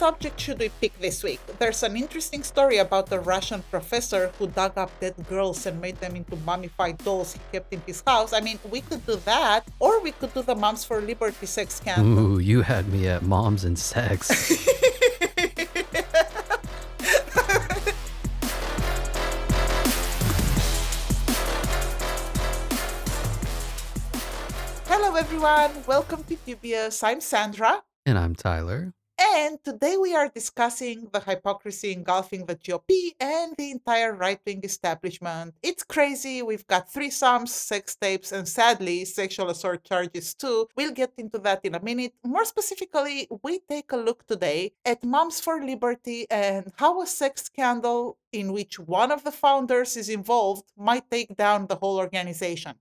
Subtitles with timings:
[0.00, 1.40] subject should we pick this week?
[1.58, 5.96] There's an interesting story about a Russian professor who dug up dead girls and made
[6.00, 8.32] them into mummified dolls he kept in his house.
[8.32, 11.74] I mean, we could do that, or we could do the Moms for Liberty sex
[11.74, 12.18] scandal.
[12.18, 14.32] Ooh, you had me at moms and sex.
[24.88, 25.72] Hello, everyone.
[25.86, 27.02] Welcome to Dubious.
[27.02, 27.82] I'm Sandra.
[28.06, 28.94] and I'm Tyler.
[29.22, 34.62] And today we are discussing the hypocrisy engulfing the GOP and the entire right wing
[34.64, 35.54] establishment.
[35.62, 36.40] It's crazy.
[36.40, 40.68] We've got threesomes, sex tapes, and sadly, sexual assault charges too.
[40.74, 42.14] We'll get into that in a minute.
[42.24, 47.44] More specifically, we take a look today at Moms for Liberty and how a sex
[47.44, 52.74] scandal in which one of the founders is involved might take down the whole organization.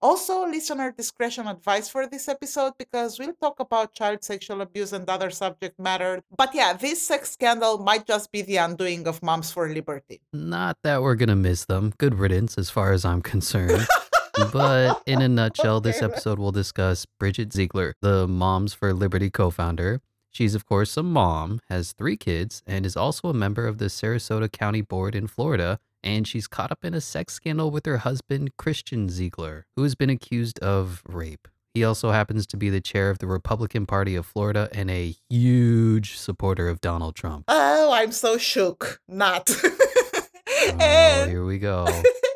[0.00, 5.08] Also, listener discretion advice for this episode because we'll talk about child sexual abuse and
[5.10, 6.22] other subject matter.
[6.36, 10.20] But yeah, this sex scandal might just be the undoing of Moms for Liberty.
[10.32, 11.92] Not that we're gonna miss them.
[11.98, 13.86] Good riddance as far as I'm concerned.
[14.52, 16.06] but in a nutshell, this Okay.
[16.06, 20.00] episode will discuss Bridget Ziegler, the Moms for Liberty co founder.
[20.30, 23.86] She's, of course, a mom, has three kids, and is also a member of the
[23.86, 25.80] Sarasota County Board in Florida.
[26.02, 29.94] And she's caught up in a sex scandal with her husband, Christian Ziegler, who has
[29.94, 31.48] been accused of rape.
[31.74, 35.14] He also happens to be the chair of the Republican Party of Florida and a
[35.28, 37.44] huge supporter of Donald Trump.
[37.48, 39.00] Oh, I'm so shook.
[39.08, 39.50] Not.
[40.60, 41.86] Oh, and here we go.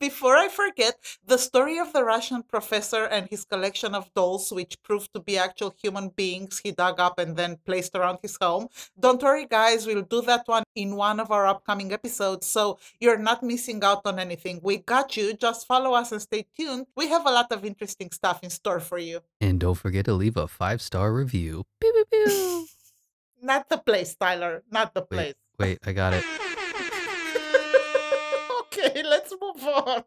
[0.00, 4.82] before I forget, the story of the Russian professor and his collection of dolls, which
[4.82, 8.68] proved to be actual human beings he dug up and then placed around his home.
[8.98, 13.18] Don't worry, guys, we'll do that one in one of our upcoming episodes, so you're
[13.18, 14.60] not missing out on anything.
[14.62, 15.34] We got you.
[15.34, 16.86] Just follow us and stay tuned.
[16.96, 19.20] We have a lot of interesting stuff in store for you.
[19.40, 21.64] And don't forget to leave a five star review.
[21.80, 22.66] Pew, pew, pew.
[23.42, 24.62] Not the place, Tyler.
[24.70, 25.34] Not the place.
[25.58, 26.24] Wait, wait, I got it.
[29.64, 30.04] On.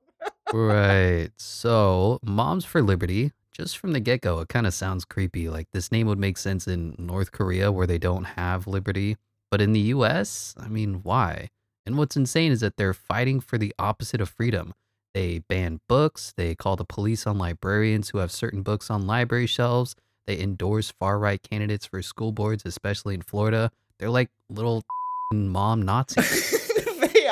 [0.53, 1.29] Right.
[1.37, 5.49] So, Moms for Liberty, just from the get go, it kind of sounds creepy.
[5.49, 9.17] Like this name would make sense in North Korea where they don't have liberty.
[9.51, 11.49] But in the US, I mean, why?
[11.85, 14.73] And what's insane is that they're fighting for the opposite of freedom.
[15.13, 19.45] They ban books, they call the police on librarians who have certain books on library
[19.45, 23.71] shelves, they endorse far right candidates for school boards, especially in Florida.
[23.99, 24.83] They're like little
[25.33, 26.61] mom Nazis.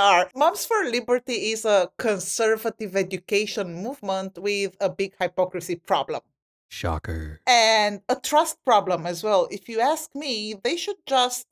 [0.01, 0.29] are.
[0.35, 6.21] Moms for Liberty is a conservative education movement with a big hypocrisy problem
[6.69, 7.39] Shocker.
[7.45, 9.47] and a trust problem as well.
[9.51, 11.45] If you ask me, they should just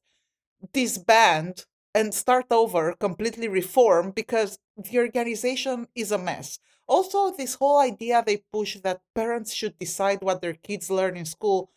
[0.74, 6.60] disband and start over, completely reform because the organization is a mess.
[6.88, 11.26] Also, this whole idea they push that parents should decide what their kids learn in
[11.26, 11.70] school.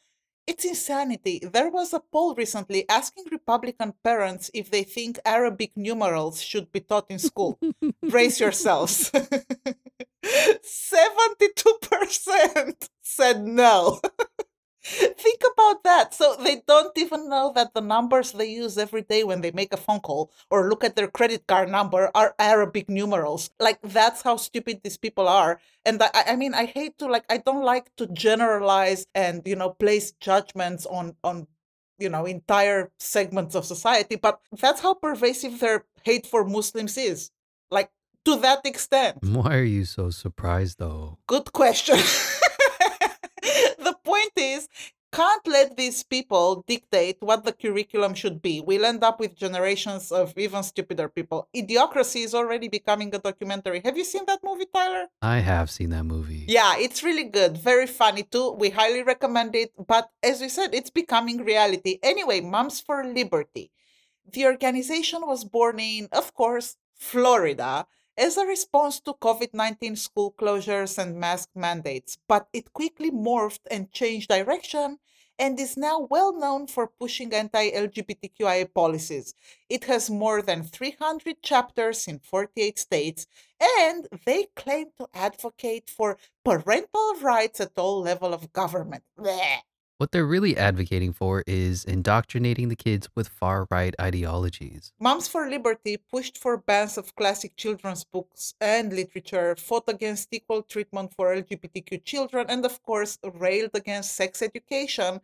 [0.47, 1.41] It's insanity.
[1.41, 6.81] There was a poll recently asking Republican parents if they think Arabic numerals should be
[6.81, 7.59] taught in school.
[8.09, 9.11] Brace yourselves.
[10.25, 14.01] 72% said no.
[14.85, 16.13] Think about that.
[16.13, 19.73] So they don't even know that the numbers they use every day when they make
[19.73, 23.51] a phone call or look at their credit card number are Arabic numerals.
[23.61, 25.61] Like that's how stupid these people are.
[25.85, 29.55] And I, I mean, I hate to like, I don't like to generalize and you
[29.55, 31.47] know place judgments on on
[31.99, 37.31] you know entire segments of society, but that's how pervasive their hate for Muslims is.
[37.71, 37.91] Like
[38.25, 39.19] to that extent.
[39.23, 41.19] Why are you so surprised though?
[41.29, 41.99] Good question.
[44.05, 44.69] point is,
[45.13, 48.63] can't let these people dictate what the curriculum should be.
[48.63, 51.49] We'll end up with generations of even stupider people.
[51.55, 53.83] Idiocracy is already becoming a documentary.
[53.85, 55.09] Have you seen that movie, Tyler?
[55.21, 56.47] I have seen that movie.
[56.49, 57.59] Yeah, it's really good.
[57.59, 58.53] Very funny too.
[58.53, 59.73] We highly recommend it.
[59.87, 61.99] But as we said, it's becoming reality.
[62.03, 63.71] Anyway, Moms for Liberty.
[64.33, 67.87] The organization was born in, of course, Florida
[68.17, 73.67] as a response to COVID 19 school closures and mask mandates, but it quickly morphed
[73.71, 74.99] and changed direction
[75.39, 79.35] and is now well known for pushing anti LGBTQIA policies.
[79.69, 83.27] It has more than 300 chapters in 48 states,
[83.61, 89.05] and they claim to advocate for parental rights at all level of government.
[89.19, 89.63] Blech.
[90.03, 94.93] What they're really advocating for is indoctrinating the kids with far right ideologies.
[94.99, 100.63] Moms for Liberty pushed for bans of classic children's books and literature, fought against equal
[100.63, 105.21] treatment for LGBTQ children, and of course, railed against sex education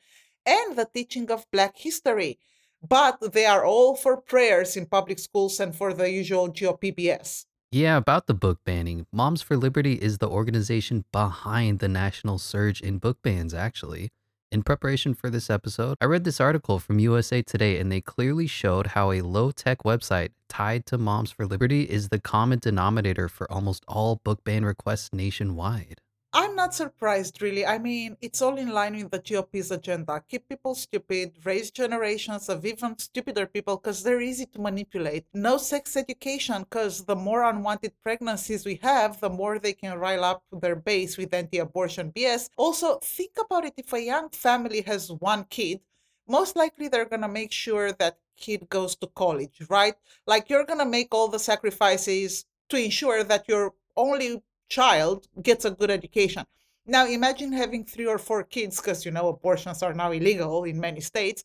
[0.46, 2.38] and the teaching of Black history.
[2.80, 7.46] But they are all for prayers in public schools and for the usual GOP BS.
[7.72, 12.80] Yeah, about the book banning, Moms for Liberty is the organization behind the national surge
[12.80, 14.12] in book bans, actually.
[14.50, 18.46] In preparation for this episode, I read this article from USA Today and they clearly
[18.46, 23.28] showed how a low tech website tied to Moms for Liberty is the common denominator
[23.28, 26.00] for almost all book ban requests nationwide.
[26.30, 27.64] I'm not surprised, really.
[27.64, 30.22] I mean, it's all in line with the GOP's agenda.
[30.28, 35.24] Keep people stupid, raise generations of even stupider people because they're easy to manipulate.
[35.32, 40.22] No sex education because the more unwanted pregnancies we have, the more they can rile
[40.22, 42.50] up their base with anti abortion BS.
[42.58, 45.80] Also, think about it if a young family has one kid,
[46.28, 49.94] most likely they're going to make sure that kid goes to college, right?
[50.26, 55.64] Like you're going to make all the sacrifices to ensure that your only child gets
[55.64, 56.44] a good education.
[56.86, 60.80] Now, imagine having three or four kids, because you know abortions are now illegal in
[60.80, 61.44] many states.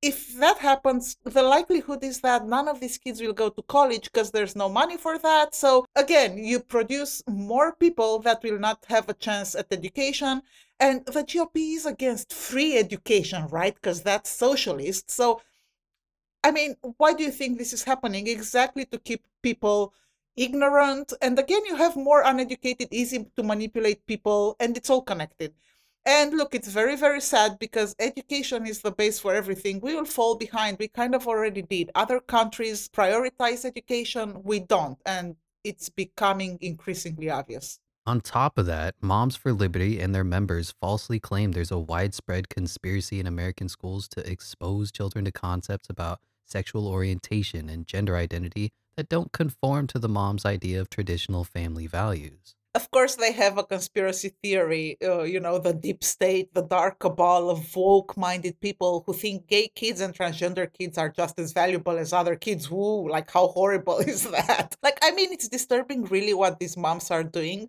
[0.00, 4.10] If that happens, the likelihood is that none of these kids will go to college
[4.10, 5.54] because there's no money for that.
[5.54, 10.42] So, again, you produce more people that will not have a chance at education.
[10.80, 13.74] And the GOP is against free education, right?
[13.76, 15.08] Because that's socialist.
[15.08, 15.40] So,
[16.42, 18.26] I mean, why do you think this is happening?
[18.26, 19.94] Exactly to keep people
[20.36, 25.52] ignorant and again you have more uneducated easy to manipulate people and it's all connected.
[26.04, 29.80] And look it's very very sad because education is the base for everything.
[29.80, 30.78] We will fall behind.
[30.78, 31.90] We kind of already did.
[31.94, 34.42] Other countries prioritize education.
[34.42, 37.78] We don't and it's becoming increasingly obvious.
[38.04, 42.48] On top of that, Moms for Liberty and their members falsely claim there's a widespread
[42.48, 48.72] conspiracy in American schools to expose children to concepts about sexual orientation and gender identity
[48.96, 52.54] that don't conform to the mom's idea of traditional family values.
[52.74, 57.00] Of course, they have a conspiracy theory, uh, you know, the deep state, the dark
[57.00, 61.52] cabal of woke minded people who think gay kids and transgender kids are just as
[61.52, 62.70] valuable as other kids.
[62.70, 64.74] Woo, like, how horrible is that?
[64.82, 67.68] Like, I mean, it's disturbing, really, what these moms are doing.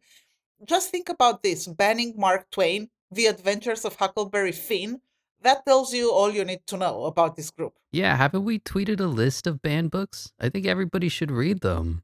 [0.66, 5.02] Just think about this banning Mark Twain, The Adventures of Huckleberry Finn,
[5.44, 7.74] that tells you all you need to know about this group.
[7.92, 10.32] Yeah, haven't we tweeted a list of banned books?
[10.40, 12.04] I think everybody should read them.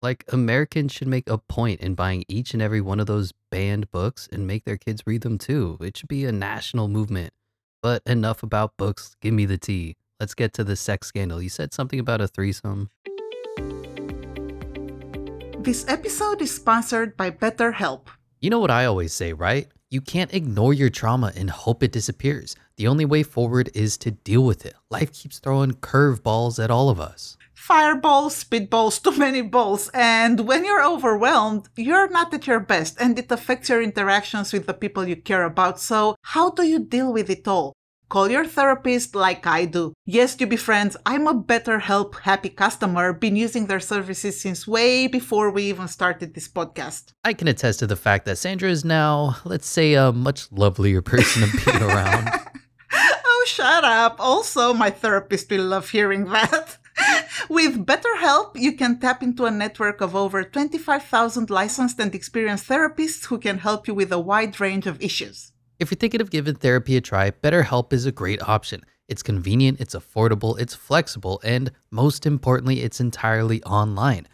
[0.00, 3.90] Like, Americans should make a point in buying each and every one of those banned
[3.90, 5.76] books and make their kids read them too.
[5.80, 7.32] It should be a national movement.
[7.82, 9.16] But enough about books.
[9.20, 9.96] Give me the tea.
[10.20, 11.42] Let's get to the sex scandal.
[11.42, 12.90] You said something about a threesome.
[15.58, 18.06] This episode is sponsored by BetterHelp.
[18.40, 19.68] You know what I always say, right?
[19.90, 22.54] You can't ignore your trauma and hope it disappears.
[22.76, 24.74] The only way forward is to deal with it.
[24.90, 27.38] Life keeps throwing curveballs at all of us.
[27.54, 29.90] Fireballs, spitballs, too many balls.
[29.94, 34.66] And when you're overwhelmed, you're not at your best and it affects your interactions with
[34.66, 35.80] the people you care about.
[35.80, 37.72] So, how do you deal with it all?
[38.08, 39.92] Call your therapist like I do.
[40.06, 45.08] Yes, to be friends, I'm a BetterHelp happy customer, been using their services since way
[45.08, 47.12] before we even started this podcast.
[47.22, 51.02] I can attest to the fact that Sandra is now, let's say, a much lovelier
[51.02, 52.30] person to be around.
[52.92, 54.16] oh, shut up.
[54.18, 56.78] Also, my therapist will love hearing that.
[57.50, 63.26] With BetterHelp, you can tap into a network of over 25,000 licensed and experienced therapists
[63.26, 65.52] who can help you with a wide range of issues.
[65.78, 68.82] If you're thinking of giving therapy a try, BetterHelp is a great option.
[69.06, 74.26] It's convenient, it's affordable, it's flexible, and most importantly, it's entirely online.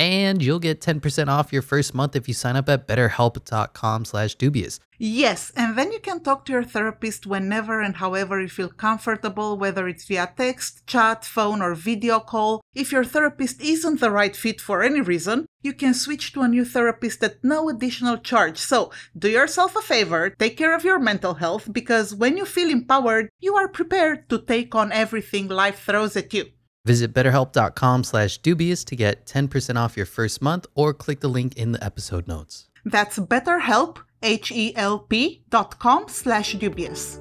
[0.00, 4.34] And you'll get 10% off your first month if you sign up at betterhelp.com slash
[4.34, 4.80] dubious.
[4.96, 9.58] Yes, and then you can talk to your therapist whenever and however you feel comfortable,
[9.58, 12.62] whether it's via text, chat, phone, or video call.
[12.74, 16.48] If your therapist isn't the right fit for any reason, you can switch to a
[16.48, 18.56] new therapist at no additional charge.
[18.56, 22.70] So, do yourself a favor, take care of your mental health, because when you feel
[22.70, 26.46] empowered, you are prepared to take on everything life throws at you.
[26.84, 31.56] Visit betterhelp.com slash dubious to get 10% off your first month or click the link
[31.56, 32.68] in the episode notes.
[32.84, 37.20] That's betterhelp, H-E-L-P dot com slash dubious.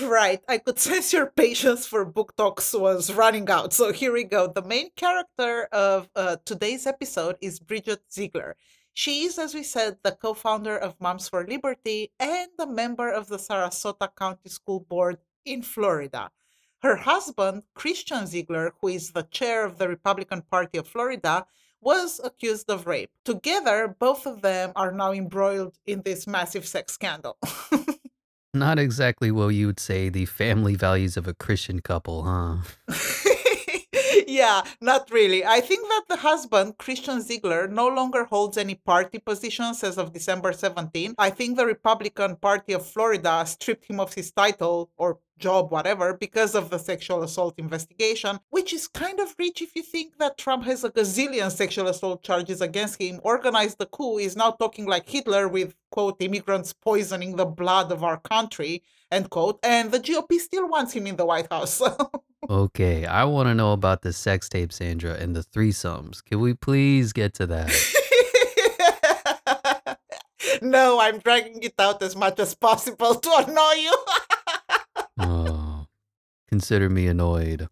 [0.00, 3.72] Right, I could sense your patience for book talks was running out.
[3.72, 4.46] So here we go.
[4.48, 8.56] The main character of uh, today's episode is Bridget Ziegler.
[8.94, 13.10] She is, as we said, the co founder of Moms for Liberty and a member
[13.10, 16.30] of the Sarasota County School Board in Florida.
[16.82, 21.46] Her husband, Christian Ziegler, who is the chair of the Republican Party of Florida,
[21.80, 23.10] was accused of rape.
[23.24, 27.38] Together, both of them are now embroiled in this massive sex scandal.
[28.54, 32.58] Not exactly what you would say the family values of a Christian couple, huh?
[34.32, 35.44] yeah, not really.
[35.44, 40.14] I think that the husband, Christian Ziegler, no longer holds any party positions as of
[40.14, 41.14] December 17.
[41.18, 46.14] I think the Republican Party of Florida stripped him of his title or job, whatever,
[46.14, 50.38] because of the sexual assault investigation, which is kind of rich if you think that
[50.38, 54.86] Trump has a gazillion sexual assault charges against him, organized the coup, is now talking
[54.86, 60.00] like Hitler with, quote, immigrants poisoning the blood of our country, end quote, and the
[60.00, 61.82] GOP still wants him in the White House.
[62.50, 66.24] Okay, I want to know about the sex tape, Sandra, and the threesomes.
[66.24, 67.70] Can we please get to that?
[70.62, 73.94] no, I'm dragging it out as much as possible to annoy you.
[75.20, 75.86] oh,
[76.48, 77.68] consider me annoyed.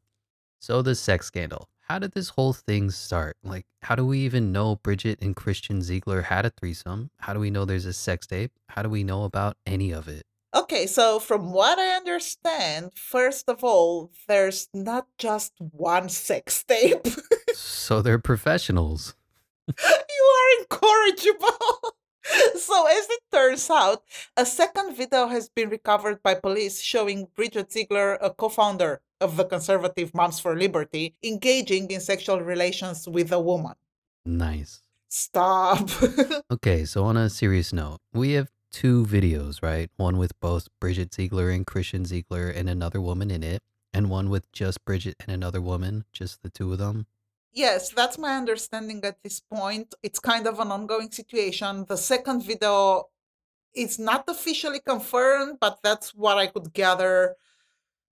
[0.61, 1.69] So, the sex scandal.
[1.81, 3.37] How did this whole thing start?
[3.43, 7.11] Like, how do we even know Bridget and Christian Ziegler had a threesome?
[7.19, 8.53] How do we know there's a sex tape?
[8.69, 10.25] How do we know about any of it?
[10.53, 17.07] Okay, so from what I understand, first of all, there's not just one sex tape.
[17.55, 19.15] so they're professionals.
[19.69, 21.95] you are incorrigible.
[22.59, 24.03] so, as it turns out,
[24.37, 29.37] a second video has been recovered by police showing Bridget Ziegler, a co founder of
[29.37, 33.75] the conservative Moms for Liberty, engaging in sexual relations with a woman.
[34.25, 34.83] Nice.
[35.09, 35.89] Stop.
[36.51, 39.91] okay, so on a serious note, we have two videos, right?
[39.97, 43.63] One with both Bridget Ziegler and Christian Ziegler and another woman in it,
[43.93, 47.07] and one with just Bridget and another woman, just the two of them.
[47.53, 49.95] Yes, that's my understanding at this point.
[50.03, 51.85] It's kind of an ongoing situation.
[51.89, 53.09] The second video
[53.75, 57.35] is not officially confirmed, but that's what I could gather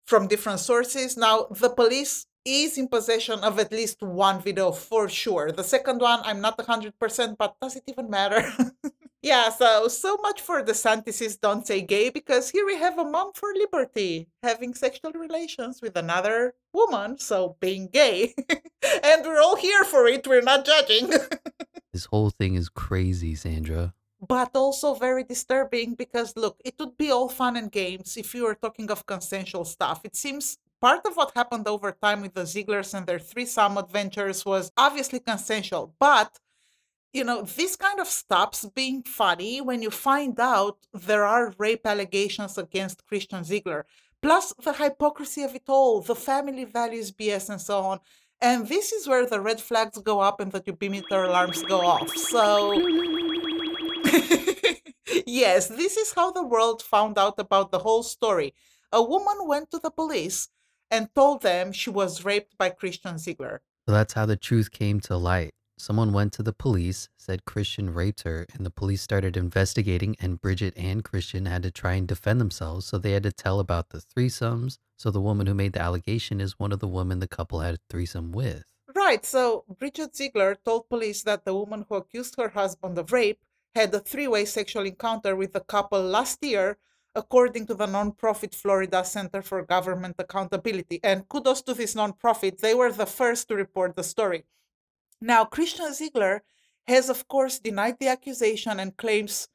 [0.07, 1.17] from different sources.
[1.17, 5.53] Now, the police is in possession of at least one video for sure.
[5.53, 8.43] The second one, I'm not 100%, but does it even matter?
[9.21, 13.05] Yeah, so so much for the DeSantis' Don't Say Gay, because here we have a
[13.05, 18.35] mom for liberty having sexual relations with another woman, so being gay.
[19.03, 21.11] and we're all here for it, we're not judging.
[21.93, 23.93] this whole thing is crazy, Sandra.
[24.21, 28.45] But also very disturbing because, look, it would be all fun and games if you
[28.45, 30.01] were talking of consensual stuff.
[30.05, 34.45] It seems part of what happened over time with the Zieglers and their threesome adventures
[34.47, 36.39] was obviously consensual, but
[37.19, 41.85] you know, this kind of stops being funny when you find out there are rape
[41.85, 43.87] allegations against Christian Ziegler.
[44.23, 47.99] Plus, the hypocrisy of it all, the family values BS, and so on.
[48.41, 52.09] And this is where the red flags go up and the Jupiter alarms go off.
[52.17, 52.73] So,
[55.27, 58.55] yes, this is how the world found out about the whole story.
[58.93, 60.49] A woman went to the police
[60.89, 63.61] and told them she was raped by Christian Ziegler.
[63.87, 65.53] So that's how the truth came to light.
[65.81, 70.41] Someone went to the police, said Christian raped her, and the police started investigating, and
[70.41, 73.91] Bridget and Christian had to try and defend themselves, so they had to tell about
[73.91, 74.79] the threesomes.
[74.97, 77.77] So the woman who made the allegation is one of the women the couple had
[77.77, 78.65] a threesome with.
[78.93, 83.41] Right, so Bridget Ziegler told police that the woman who accused her husband of rape
[83.77, 86.79] had a three way sexual encounter with the couple last year,
[87.15, 90.99] according to the nonprofit Florida Center for Government Accountability.
[91.05, 94.45] And kudos to this nonprofit, they were the first to report the story.
[95.21, 96.43] Now, Christian Ziegler
[96.87, 99.49] has, of course, denied the accusation and claims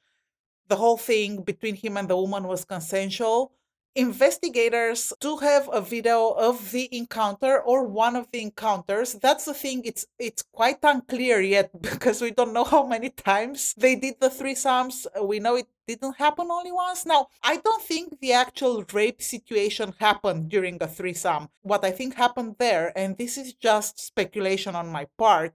[0.67, 3.53] the whole thing between him and the woman was consensual.
[3.96, 9.14] Investigators do have a video of the encounter or one of the encounters.
[9.14, 13.76] That's the thing, it's it's quite unclear yet because we don't know how many times
[13.78, 15.06] they did the threesomes.
[15.22, 17.06] We know it didn't happen only once.
[17.06, 21.50] Now, I don't think the actual rape situation happened during a threesome.
[21.62, 25.54] What I think happened there, and this is just speculation on my part,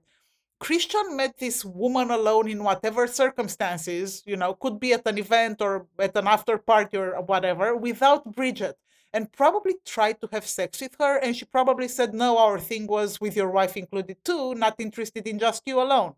[0.59, 5.61] Christian met this woman alone in whatever circumstances, you know, could be at an event
[5.61, 8.77] or at an after party or whatever, without Bridget,
[9.13, 11.17] and probably tried to have sex with her.
[11.17, 15.27] And she probably said, No, our thing was with your wife included too, not interested
[15.27, 16.15] in just you alone.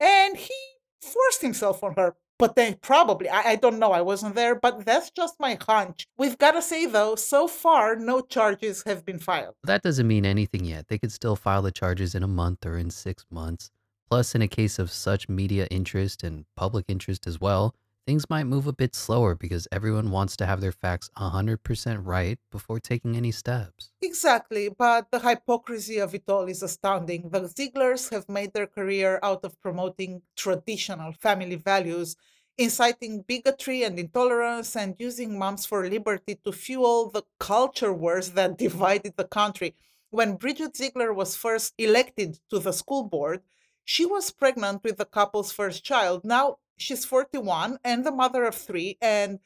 [0.00, 0.54] And he
[1.00, 2.16] forced himself on her.
[2.36, 6.08] But then probably, I, I don't know, I wasn't there, but that's just my hunch.
[6.18, 9.54] We've got to say though, so far, no charges have been filed.
[9.62, 10.88] That doesn't mean anything yet.
[10.88, 13.70] They could still file the charges in a month or in six months.
[14.10, 17.74] Plus, in a case of such media interest and public interest as well,
[18.06, 22.38] things might move a bit slower because everyone wants to have their facts 100% right
[22.50, 23.92] before taking any steps.
[24.02, 27.30] Exactly, but the hypocrisy of it all is astounding.
[27.30, 32.16] The Zieglers have made their career out of promoting traditional family values,
[32.58, 38.58] inciting bigotry and intolerance, and using Moms for Liberty to fuel the culture wars that
[38.66, 39.74] divided the country.
[40.10, 43.40] When Bridget Ziegler was first elected to the school board,
[43.84, 46.24] she was pregnant with the couple's first child.
[46.24, 49.40] Now she's 41 and the mother of three, and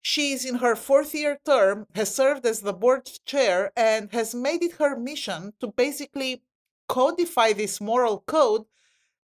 [0.00, 4.62] she's in her fourth year term, has served as the board chair, and has made
[4.62, 6.42] it her mission to basically
[6.88, 8.64] codify this moral code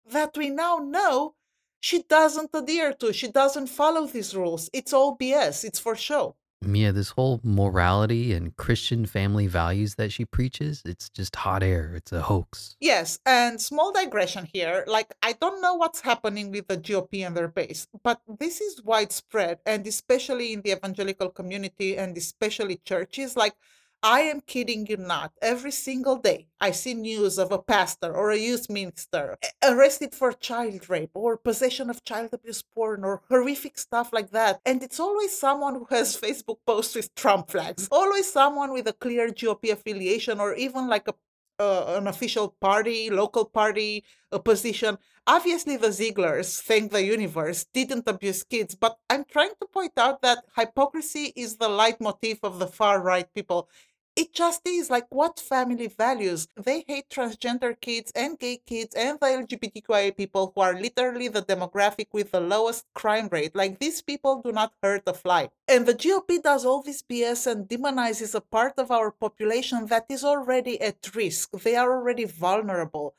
[0.09, 1.35] that we now know
[1.79, 3.13] she doesn't adhere to.
[3.13, 4.69] She doesn't follow these rules.
[4.73, 5.63] It's all BS.
[5.63, 6.35] It's for show.
[6.61, 11.93] Yeah, this whole morality and Christian family values that she preaches, it's just hot air.
[11.95, 12.75] It's a hoax.
[12.81, 14.83] Yes, and small digression here.
[14.85, 18.83] Like, I don't know what's happening with the GOP and their base, but this is
[18.83, 23.37] widespread, and especially in the evangelical community and especially churches.
[23.37, 23.53] Like,
[24.01, 25.33] I am kidding you not.
[25.41, 30.31] Every single day, I see news of a pastor or a youth minister arrested for
[30.31, 34.61] child rape or possession of child abuse porn or horrific stuff like that.
[34.65, 38.93] And it's always someone who has Facebook posts with Trump flags, always someone with a
[38.93, 41.15] clear GOP affiliation or even like a
[41.59, 44.97] uh, an official party, local party, a position.
[45.27, 50.21] Obviously, the Zieglers, thank the universe, didn't abuse kids, but I'm trying to point out
[50.21, 53.69] that hypocrisy is the leitmotif of the far right people.
[54.19, 56.49] It just is like what family values?
[56.57, 61.41] They hate transgender kids and gay kids and the LGBTQIA people who are literally the
[61.41, 63.55] demographic with the lowest crime rate.
[63.55, 65.51] Like these people do not hurt a fly.
[65.69, 70.05] And the GOP does all this BS and demonizes a part of our population that
[70.09, 71.51] is already at risk.
[71.51, 73.15] They are already vulnerable.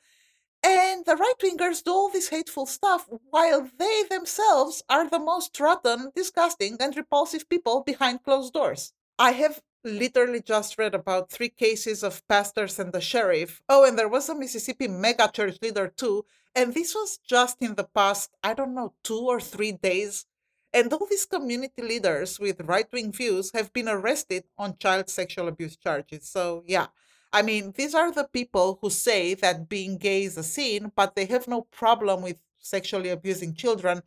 [0.63, 5.59] And the right wingers do all this hateful stuff while they themselves are the most
[5.59, 8.93] rotten, disgusting, and repulsive people behind closed doors.
[9.17, 13.61] I have literally just read about three cases of pastors and the sheriff.
[13.69, 16.25] Oh, and there was a Mississippi mega church leader too.
[16.55, 20.25] And this was just in the past, I don't know, two or three days.
[20.73, 25.47] And all these community leaders with right wing views have been arrested on child sexual
[25.47, 26.27] abuse charges.
[26.27, 26.87] So, yeah.
[27.33, 31.15] I mean, these are the people who say that being gay is a sin, but
[31.15, 34.01] they have no problem with sexually abusing children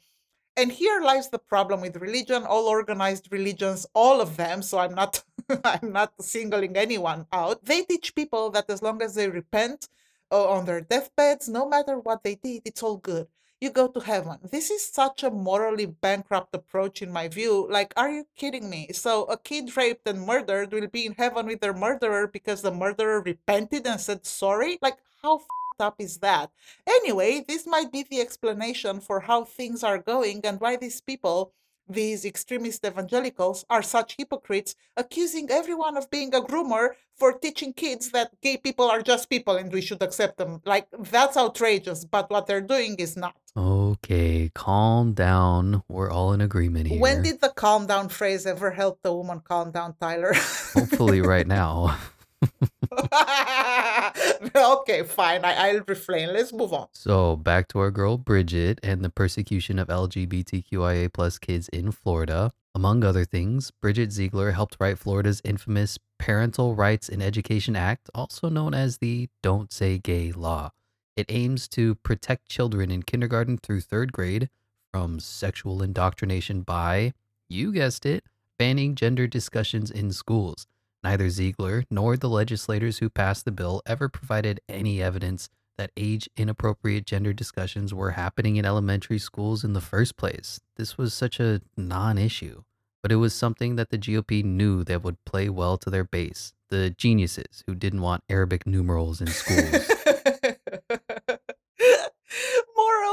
[0.57, 4.95] and here lies the problem with religion all organized religions all of them so i'm
[4.95, 5.23] not
[5.65, 7.65] i'm not singling anyone out.
[7.65, 9.89] They teach people that as long as they repent
[10.31, 13.29] uh, on their deathbeds no matter what they did it's all good.
[13.61, 14.39] You go to heaven.
[14.51, 17.67] This is such a morally bankrupt approach in my view.
[17.71, 18.91] Like are you kidding me?
[18.93, 22.73] So a kid raped and murdered will be in heaven with their murderer because the
[22.73, 24.79] murderer repented and said sorry?
[24.83, 25.40] Like how
[25.81, 26.51] up is that?
[26.87, 31.53] Anyway, this might be the explanation for how things are going and why these people,
[31.88, 38.11] these extremist evangelicals, are such hypocrites, accusing everyone of being a groomer for teaching kids
[38.11, 40.61] that gay people are just people and we should accept them.
[40.64, 43.35] Like, that's outrageous, but what they're doing is not.
[43.57, 45.85] Okay, calm down.
[45.88, 47.01] We're all in agreement here.
[47.01, 50.33] When did the calm down phrase ever help the woman calm down, Tyler?
[50.75, 51.97] Hopefully, right now.
[54.57, 55.44] okay, fine.
[55.44, 56.33] I, I'll refrain.
[56.33, 56.88] Let's move on.
[56.92, 62.52] So back to our girl Bridget and the persecution of LGBTQIA plus kids in Florida.
[62.74, 68.48] Among other things, Bridget Ziegler helped write Florida's infamous Parental Rights in Education Act, also
[68.48, 70.70] known as the Don't Say Gay Law.
[71.16, 74.48] It aims to protect children in kindergarten through third grade
[74.92, 77.14] from sexual indoctrination by,
[77.48, 78.24] you guessed it,
[78.59, 80.66] banning gender discussions in schools.
[81.05, 86.31] Neither Ziegler nor the legislators who passed the bill ever provided any evidence that age
[86.35, 90.61] inappropriate gender discussions were happening in elementary schools in the first place.
[90.77, 92.62] This was such a non issue,
[93.03, 96.55] but it was something that the GOP knew that would play well to their base
[96.71, 99.90] the geniuses who didn't want Arabic numerals in schools.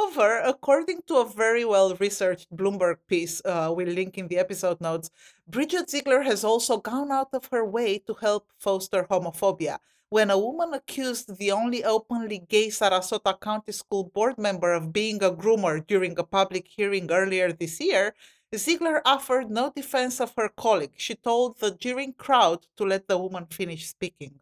[0.01, 4.81] Moreover, according to a very well researched Bloomberg piece uh, we'll link in the episode
[4.81, 5.11] notes,
[5.47, 9.77] Bridget Ziegler has also gone out of her way to help foster homophobia.
[10.09, 15.23] When a woman accused the only openly gay Sarasota County School board member of being
[15.23, 18.15] a groomer during a public hearing earlier this year,
[18.55, 20.93] Ziegler offered no defense of her colleague.
[20.97, 24.39] She told the jeering crowd to let the woman finish speaking.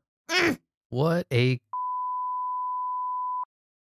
[0.89, 1.59] What a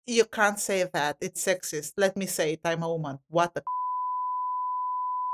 [0.07, 1.17] you can't say that.
[1.21, 1.93] It's sexist.
[1.97, 2.61] Let me say it.
[2.65, 3.19] I'm a woman.
[3.29, 3.63] What a.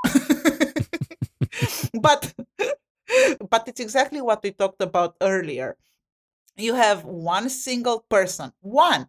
[2.01, 2.35] but
[3.51, 5.77] but it's exactly what we talked about earlier.
[6.57, 9.09] You have one single person, one,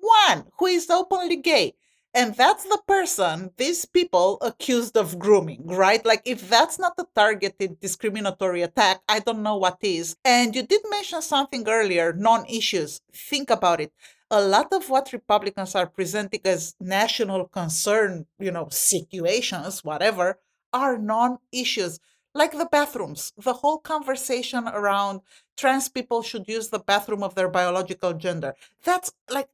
[0.00, 1.74] one who is openly gay.
[2.12, 6.04] And that's the person these people accused of grooming, right?
[6.04, 10.16] Like, if that's not a targeted discriminatory attack, I don't know what is.
[10.24, 13.00] And you did mention something earlier non issues.
[13.14, 13.92] Think about it
[14.30, 20.38] a lot of what Republicans are presenting as national concern, you know, situations, whatever,
[20.72, 21.98] are non issues.
[22.32, 25.22] Like the bathrooms, the whole conversation around
[25.56, 28.54] trans people should use the bathroom of their biological gender.
[28.84, 29.48] That's like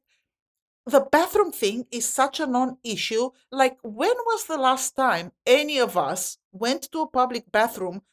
[0.85, 3.31] the bathroom thing is such a non issue.
[3.51, 8.03] Like, when was the last time any of us went to a public bathroom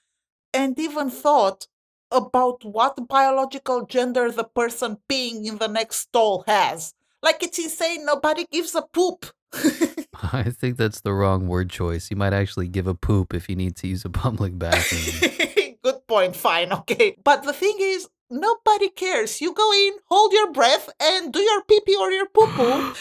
[0.52, 1.68] and even thought,
[2.14, 6.94] about what biological gender the person peeing in the next stall has.
[7.22, 9.26] Like it's insane, nobody gives a poop.
[10.32, 12.10] I think that's the wrong word choice.
[12.10, 15.32] You might actually give a poop if you need to use a public bathroom.
[15.82, 17.16] Good point, fine, okay.
[17.22, 19.40] But the thing is, nobody cares.
[19.40, 22.94] You go in, hold your breath, and do your pee pee or your poo poo.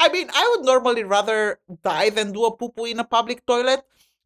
[0.00, 3.46] I mean, I would normally rather die than do a poo poo in a public
[3.46, 3.82] toilet.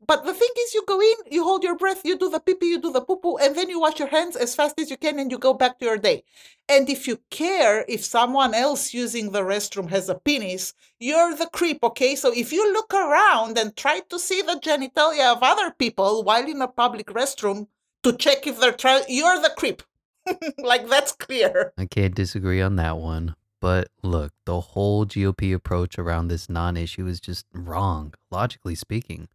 [0.07, 2.55] But the thing is, you go in, you hold your breath, you do the pee
[2.55, 4.91] pee, you do the poo poo, and then you wash your hands as fast as
[4.91, 6.25] you can and you go back to your day.
[6.69, 11.47] And if you care if someone else using the restroom has a penis, you're the
[11.47, 12.17] creep, okay?
[12.17, 16.47] So if you look around and try to see the genitalia of other people while
[16.47, 17.69] in a public restroom
[18.03, 19.83] to check if they're trying, you're the creep.
[20.59, 21.73] like, that's clear.
[21.79, 23.37] I can't disagree on that one.
[23.61, 29.29] But look, the whole GOP approach around this non issue is just wrong, logically speaking.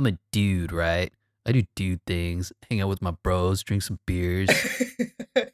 [0.00, 1.12] I'm a dude, right?
[1.44, 4.48] I do dude things, hang out with my bros, drink some beers.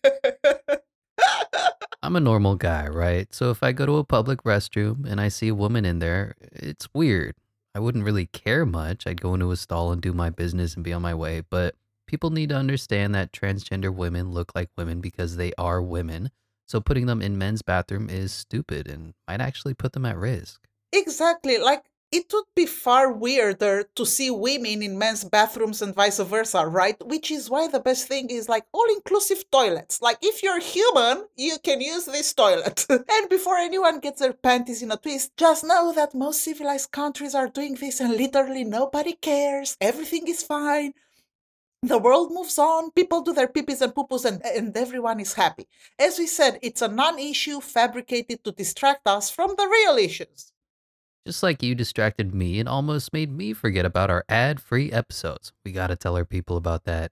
[2.00, 3.35] I'm a normal guy, right?
[3.35, 6.37] So if I go to a public restroom and I see a woman in there,
[6.40, 7.35] it's weird.
[7.74, 9.04] I wouldn't really care much.
[9.04, 11.42] I'd go into a stall and do my business and be on my way.
[11.50, 11.74] But
[12.06, 16.30] people need to understand that transgender women look like women because they are women.
[16.68, 20.61] So putting them in men's bathroom is stupid and might actually put them at risk.
[20.92, 21.59] Exactly.
[21.59, 21.82] Like
[22.12, 26.97] it would be far weirder to see women in men's bathrooms and vice versa, right?
[27.05, 30.01] Which is why the best thing is like all inclusive toilets.
[30.01, 32.87] Like, if you're human, you can use this toilet.
[32.90, 37.35] and before anyone gets their panties in a twist, just know that most civilized countries
[37.35, 39.77] are doing this and literally nobody cares.
[39.81, 40.92] Everything is fine.
[41.83, 45.69] The world moves on, people do their pipis and pupus, and, and everyone is happy.
[45.99, 50.53] As we said, it's a non issue fabricated to distract us from the real issues.
[51.27, 55.53] Just like you distracted me and almost made me forget about our ad free episodes.
[55.65, 57.11] We gotta tell our people about that.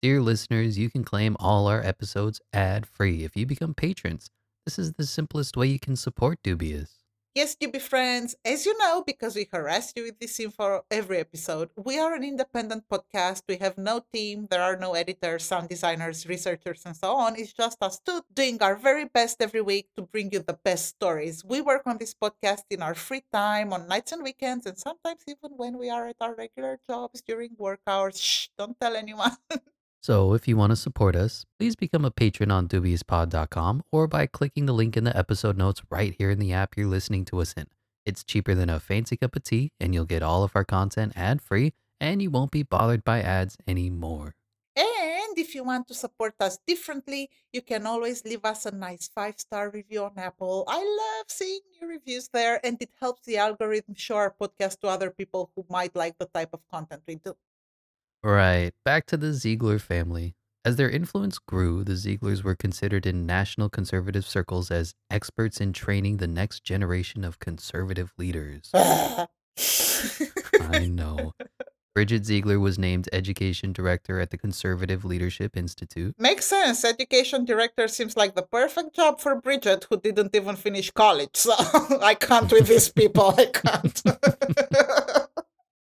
[0.00, 4.30] Dear listeners, you can claim all our episodes ad free if you become patrons.
[4.64, 7.05] This is the simplest way you can support Dubious.
[7.36, 11.18] Yes, you be friends, as you know, because we harass you with this info every
[11.18, 13.42] episode, we are an independent podcast.
[13.46, 17.36] We have no team, there are no editors, sound designers, researchers, and so on.
[17.36, 20.86] It's just us two doing our very best every week to bring you the best
[20.96, 21.44] stories.
[21.44, 25.20] We work on this podcast in our free time, on nights and weekends, and sometimes
[25.28, 28.18] even when we are at our regular jobs during work hours.
[28.18, 29.36] Shh, don't tell anyone.
[30.06, 34.26] So, if you want to support us, please become a patron on dubiouspod.com or by
[34.26, 37.40] clicking the link in the episode notes right here in the app you're listening to
[37.40, 37.66] us in.
[38.04, 41.14] It's cheaper than a fancy cup of tea, and you'll get all of our content
[41.16, 44.36] ad free, and you won't be bothered by ads anymore.
[44.76, 49.10] And if you want to support us differently, you can always leave us a nice
[49.12, 50.62] five star review on Apple.
[50.68, 54.86] I love seeing new reviews there, and it helps the algorithm show our podcast to
[54.86, 57.34] other people who might like the type of content we do.
[58.26, 58.72] Right.
[58.84, 60.34] Back to the Ziegler family.
[60.64, 65.72] As their influence grew, the Zieglers were considered in national conservative circles as experts in
[65.72, 68.72] training the next generation of conservative leaders.
[68.74, 69.28] I
[70.90, 71.34] know.
[71.94, 76.16] Bridget Ziegler was named education director at the Conservative Leadership Institute.
[76.18, 76.84] Makes sense.
[76.84, 81.36] Education director seems like the perfect job for Bridget, who didn't even finish college.
[81.36, 81.54] So
[82.02, 83.36] I can't with these people.
[83.38, 84.02] I can't.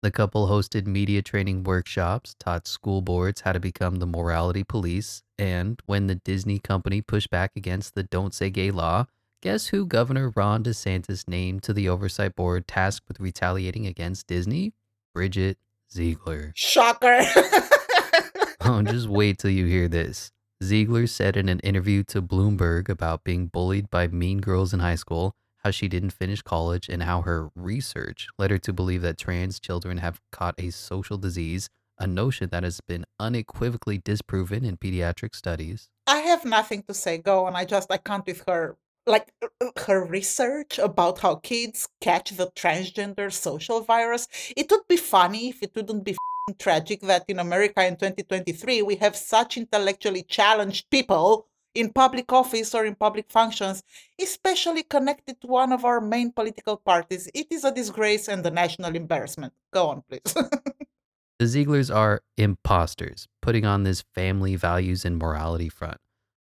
[0.00, 5.24] The couple hosted media training workshops, taught school boards how to become the morality police,
[5.36, 9.06] and when the Disney company pushed back against the Don't Say Gay law,
[9.42, 14.72] guess who Governor Ron DeSantis named to the oversight board tasked with retaliating against Disney?
[15.14, 15.58] Bridget
[15.92, 16.52] Ziegler.
[16.54, 17.18] Shocker.
[18.60, 20.30] oh, just wait till you hear this.
[20.62, 24.94] Ziegler said in an interview to Bloomberg about being bullied by mean girls in high
[24.94, 29.18] school how she didn't finish college, and how her research led her to believe that
[29.18, 31.68] trans children have caught a social disease,
[31.98, 35.88] a notion that has been unequivocally disproven in pediatric studies.
[36.06, 37.18] I have nothing to say.
[37.18, 37.56] Go on.
[37.56, 38.76] I just, I can't with her.
[39.06, 44.28] Like uh, uh, her research about how kids catch the transgender social virus.
[44.54, 46.14] It would be funny if it wouldn't be
[46.58, 51.46] tragic that in America in 2023 we have such intellectually challenged people
[51.78, 53.84] in public office or in public functions,
[54.20, 57.30] especially connected to one of our main political parties.
[57.32, 59.52] It is a disgrace and a national embarrassment.
[59.70, 60.34] Go on, please.
[61.38, 65.98] the Zieglers are imposters, putting on this family values and morality front.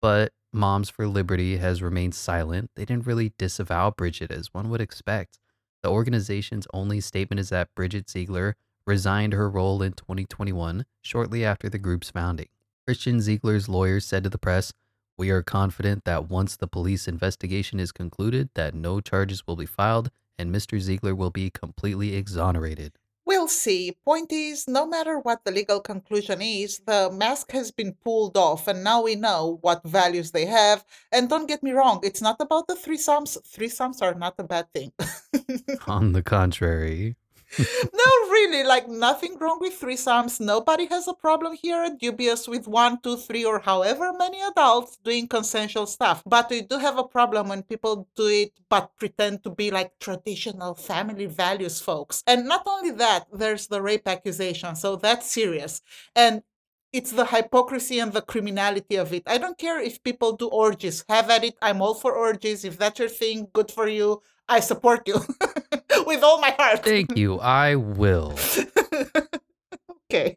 [0.02, 2.72] But Moms for Liberty has remained silent.
[2.76, 5.40] They didn't really disavow Bridget as one would expect.
[5.84, 11.68] The organization's only statement is that Bridget Ziegler resigned her role in 2021, shortly after
[11.68, 12.48] the group's founding.
[12.86, 14.72] Christian Ziegler's lawyers said to the press,
[15.18, 19.66] we are confident that once the police investigation is concluded, that no charges will be
[19.66, 20.80] filed and Mr.
[20.80, 22.94] Ziegler will be completely exonerated.
[23.26, 23.98] Well, see.
[24.06, 28.70] Point is, no matter what the legal conclusion is, the mask has been pulled off,
[28.70, 30.86] and now we know what values they have.
[31.12, 33.38] And don't get me wrong, it's not about the threesomes.
[33.44, 34.94] Threesomes are not a bad thing.
[35.88, 37.18] On the contrary.
[37.60, 40.40] no, really, like nothing wrong with threesomes.
[40.40, 44.98] Nobody has a problem here at Dubious with one, two, three, or however many adults
[45.04, 46.22] doing consensual stuff.
[46.26, 49.98] But we do have a problem when people do it but pretend to be like
[50.00, 52.22] traditional family values folks.
[52.28, 54.76] And not only that, there's the rape accusation.
[54.76, 55.82] So that's serious.
[56.16, 56.44] And
[56.94, 59.24] it's the hypocrisy and the criminality of it.
[59.28, 61.04] I don't care if people do orgies.
[61.10, 61.56] Have at it.
[61.62, 62.64] I'm all for orgies.
[62.66, 64.22] If that's your thing, good for you.
[64.50, 65.16] I support you
[66.06, 66.84] with all my heart.
[66.84, 67.40] Thank you.
[67.40, 68.38] I will.
[70.12, 70.36] okay.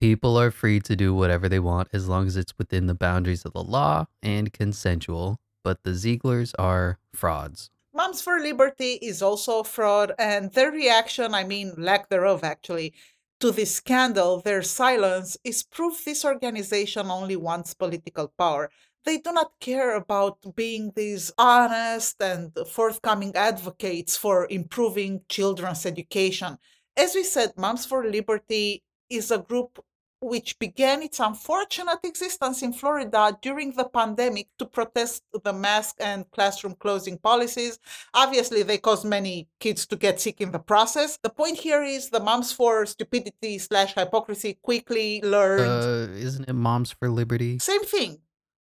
[0.00, 3.44] People are free to do whatever they want as long as it's within the boundaries
[3.44, 7.70] of the law and consensual, but the Zieglers are frauds.
[7.92, 12.94] Moms for Liberty is also a fraud, and their reaction, I mean, lack thereof actually,
[13.40, 18.70] to this scandal, their silence is proof this organization only wants political power
[19.04, 26.58] they do not care about being these honest and forthcoming advocates for improving children's education.
[26.96, 29.82] As we said, Moms for Liberty is a group
[30.20, 36.28] which began its unfortunate existence in Florida during the pandemic to protest the mask and
[36.32, 37.78] classroom closing policies.
[38.14, 41.18] Obviously, they caused many kids to get sick in the process.
[41.22, 46.10] The point here is the Moms for Stupidity slash Hypocrisy quickly learned.
[46.10, 47.58] Uh, isn't it Moms for Liberty?
[47.60, 48.18] Same thing.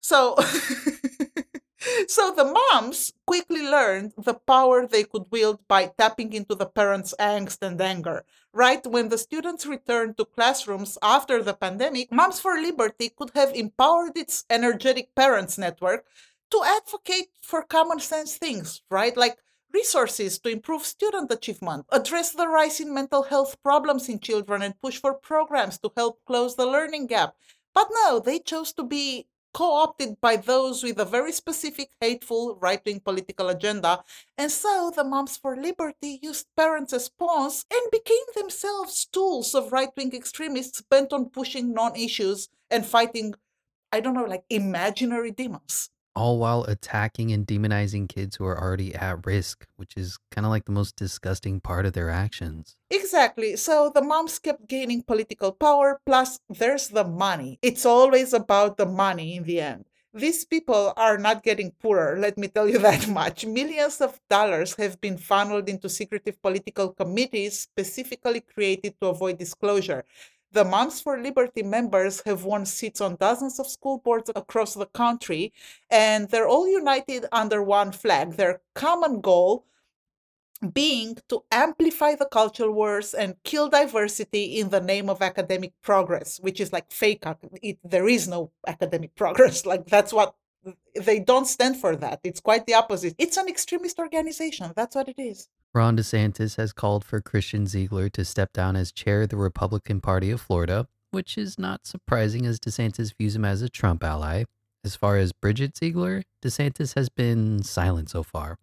[0.05, 0.37] So,
[2.09, 7.15] so the moms quickly learned the power they could wield by tapping into the parents'
[7.19, 8.27] angst and anger.
[8.53, 13.55] Right when the students returned to classrooms after the pandemic, Moms for Liberty could have
[13.55, 16.05] empowered its energetic parents network
[16.51, 19.17] to advocate for common sense things, right?
[19.17, 19.39] Like
[19.73, 24.79] resources to improve student achievement, address the rise in mental health problems in children, and
[24.83, 27.37] push for programs to help close the learning gap.
[27.73, 32.57] But no, they chose to be co opted by those with a very specific, hateful,
[32.61, 34.05] right wing political agenda.
[34.37, 39.73] And so the Moms for Liberty used parents as pawns and became themselves tools of
[39.73, 43.35] right wing extremists bent on pushing non issues and fighting,
[43.93, 48.95] I don't know, like imaginary demons all while attacking and demonizing kids who are already
[48.95, 52.77] at risk, which is kind of like the most disgusting part of their actions.
[52.91, 53.57] Exactly.
[53.57, 57.59] So the moms kept gaining political power, plus there's the money.
[57.63, 59.85] It's always about the money in the end.
[60.17, 63.45] These people are not getting poorer, let me tell you that much.
[63.45, 70.05] Millions of dollars have been funneled into secretive political committees specifically created to avoid disclosure.
[70.55, 74.87] The Moms for Liberty members have won seats on dozens of school boards across the
[74.87, 75.53] country,
[75.91, 78.35] and they're all united under one flag.
[78.35, 79.67] Their common goal
[80.73, 86.39] being to amplify the culture wars and kill diversity in the name of academic progress,
[86.39, 87.25] which is like fake.
[87.61, 89.67] It, there is no academic progress.
[89.67, 90.37] Like that's what
[90.95, 92.21] they don't stand for that.
[92.23, 93.17] It's quite the opposite.
[93.19, 94.73] It's an extremist organization.
[94.77, 95.49] That's what it is.
[95.75, 100.01] Ron DeSantis has called for Christian Ziegler to step down as chair of the Republican
[100.01, 104.45] Party of Florida, which is not surprising as DeSantis views him as a Trump ally.
[104.85, 108.59] As far as Bridget Ziegler, DeSantis has been silent so far.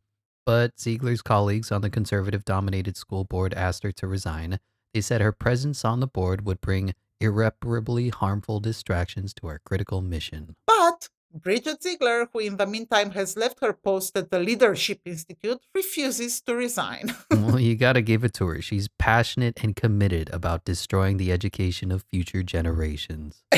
[0.46, 4.60] But Ziegler's colleagues on the conservative dominated school board asked her to resign.
[4.94, 10.02] They said her presence on the board would bring irreparably harmful distractions to our critical
[10.02, 10.56] mission.
[10.66, 15.60] But Bridget Ziegler, who in the meantime has left her post at the Leadership Institute,
[15.74, 17.16] refuses to resign.
[17.32, 18.62] well, you gotta give it to her.
[18.62, 23.44] She's passionate and committed about destroying the education of future generations.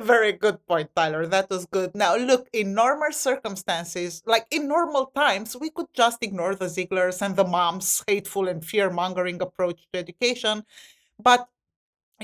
[0.00, 1.26] Very good point, Tyler.
[1.26, 1.94] That was good.
[1.94, 7.22] Now, look, in normal circumstances, like in normal times, we could just ignore the Zieglers
[7.22, 10.62] and the mom's hateful and fear mongering approach to education.
[11.18, 11.48] But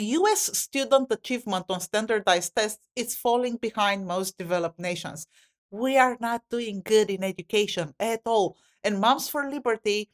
[0.01, 5.27] US student achievement on standardized tests is falling behind most developed nations.
[5.71, 8.57] We are not doing good in education at all.
[8.85, 10.11] And Moms for Liberty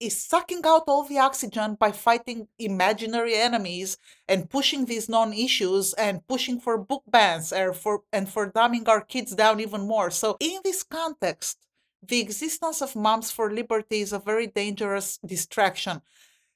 [0.00, 6.26] is sucking out all the oxygen by fighting imaginary enemies and pushing these non-issues and
[6.26, 10.10] pushing for book bans or for and for dumbing our kids down even more.
[10.10, 11.58] So in this context,
[12.02, 16.00] the existence of Moms for Liberty is a very dangerous distraction.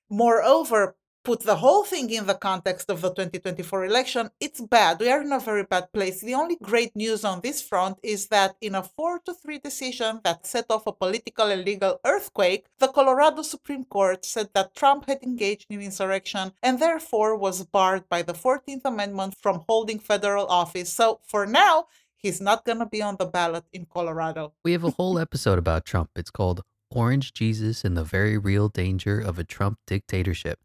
[0.09, 5.01] Moreover, put the whole thing in the context of the 2024 election, it's bad.
[5.01, 6.21] We are in a very bad place.
[6.21, 10.21] The only great news on this front is that in a 4 to 3 decision
[10.23, 15.09] that set off a political and legal earthquake, the Colorado Supreme Court said that Trump
[15.09, 20.47] had engaged in insurrection and therefore was barred by the 14th Amendment from holding federal
[20.47, 20.93] office.
[20.93, 21.87] So for now,
[22.19, 24.53] he's not going to be on the ballot in Colorado.
[24.63, 26.11] We have a whole episode about Trump.
[26.17, 26.61] It's called
[26.91, 30.61] Orange Jesus and the Very Real Danger of a Trump Dictatorship.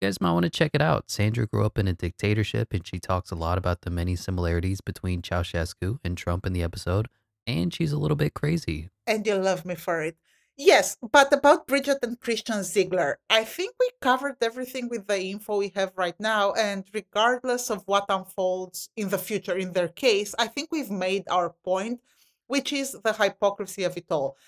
[0.00, 1.10] You guys might want to check it out.
[1.10, 4.80] Sandra grew up in a dictatorship and she talks a lot about the many similarities
[4.80, 7.06] between Ceausescu and Trump in the episode,
[7.46, 8.88] and she's a little bit crazy.
[9.06, 10.16] And you love me for it.
[10.56, 15.58] Yes, but about Bridget and Christian Ziegler, I think we covered everything with the info
[15.58, 16.52] we have right now.
[16.52, 21.24] And regardless of what unfolds in the future in their case, I think we've made
[21.30, 22.00] our point,
[22.46, 24.38] which is the hypocrisy of it all.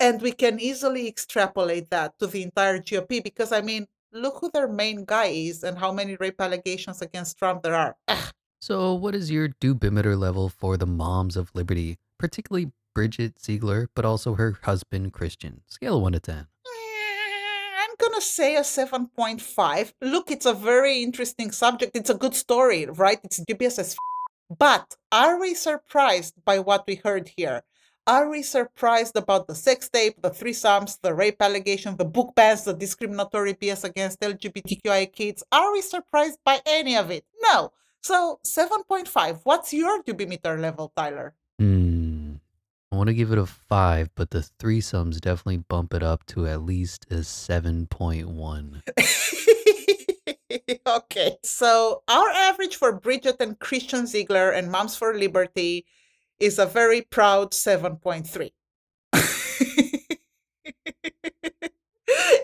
[0.00, 4.50] And we can easily extrapolate that to the entire GOP because, I mean, look who
[4.52, 7.96] their main guy is and how many rape allegations against Trump there are.
[8.08, 8.32] Ugh.
[8.60, 14.04] So, what is your dubimeter level for the moms of liberty, particularly Bridget Ziegler, but
[14.04, 15.62] also her husband Christian?
[15.66, 16.36] Scale of 1 to 10.
[16.36, 19.92] Eh, I'm gonna say a 7.5.
[20.00, 21.96] Look, it's a very interesting subject.
[21.96, 23.18] It's a good story, right?
[23.24, 27.62] It's dubious as f- But are we surprised by what we heard here?
[28.06, 32.64] Are we surprised about the sex tape, the threesomes, the rape allegation, the book bans,
[32.64, 35.44] the discriminatory BS against LGBTQI kids?
[35.52, 37.24] Are we surprised by any of it?
[37.40, 37.70] No.
[38.00, 39.42] So 7.5.
[39.44, 41.34] What's your dubimeter level, Tyler?
[41.60, 42.32] Hmm.
[42.90, 46.48] I want to give it a 5, but the threesomes definitely bump it up to
[46.48, 48.82] at least a 7.1.
[50.88, 55.86] okay, so our average for Bridget and Christian Ziegler and Moms for Liberty
[56.42, 58.50] is a very proud 7.3.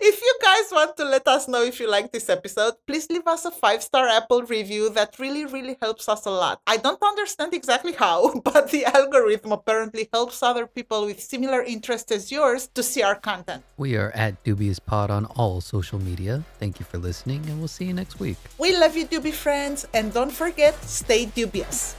[0.09, 3.27] if you guys want to let us know if you like this episode, please leave
[3.27, 4.89] us a five star Apple review.
[4.89, 6.61] That really, really helps us a lot.
[6.65, 12.09] I don't understand exactly how, but the algorithm apparently helps other people with similar interests
[12.13, 13.65] as yours to see our content.
[13.75, 16.41] We are at Dubious Pod on all social media.
[16.57, 18.37] Thank you for listening, and we'll see you next week.
[18.57, 21.98] We love you, Doobie friends, and don't forget, stay dubious.